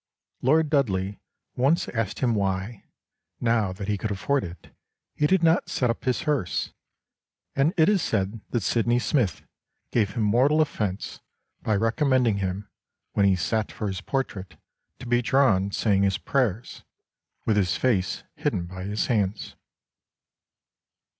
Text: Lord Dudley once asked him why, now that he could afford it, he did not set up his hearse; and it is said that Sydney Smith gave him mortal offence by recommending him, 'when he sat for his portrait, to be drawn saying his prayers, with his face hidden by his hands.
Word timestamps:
Lord 0.41 0.71
Dudley 0.71 1.19
once 1.55 1.87
asked 1.89 2.21
him 2.21 2.33
why, 2.33 2.85
now 3.39 3.71
that 3.71 3.87
he 3.87 3.99
could 3.99 4.09
afford 4.09 4.43
it, 4.43 4.75
he 5.13 5.27
did 5.27 5.43
not 5.43 5.69
set 5.69 5.91
up 5.91 6.05
his 6.05 6.21
hearse; 6.23 6.73
and 7.55 7.71
it 7.77 7.87
is 7.87 8.01
said 8.01 8.41
that 8.49 8.63
Sydney 8.63 8.97
Smith 8.97 9.43
gave 9.91 10.15
him 10.15 10.23
mortal 10.23 10.59
offence 10.59 11.19
by 11.61 11.75
recommending 11.75 12.37
him, 12.37 12.67
'when 13.13 13.27
he 13.27 13.35
sat 13.35 13.71
for 13.71 13.85
his 13.87 14.01
portrait, 14.01 14.57
to 14.97 15.05
be 15.05 15.21
drawn 15.21 15.69
saying 15.69 16.01
his 16.01 16.17
prayers, 16.17 16.83
with 17.45 17.55
his 17.55 17.77
face 17.77 18.23
hidden 18.35 18.65
by 18.65 18.85
his 18.85 19.05
hands. 19.05 19.55